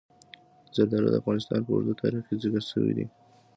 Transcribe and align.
زردالو 0.75 1.09
د 1.11 1.15
افغانستان 1.21 1.59
په 1.63 1.71
اوږده 1.73 1.93
تاریخ 2.01 2.21
کې 2.27 2.35
ذکر 2.43 2.61
شوی 2.71 2.93
دی. 2.97 3.05